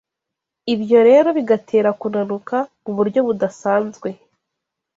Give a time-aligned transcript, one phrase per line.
[0.73, 4.09] ibyo rero bigatera kunanuka mu buryo budasanzwe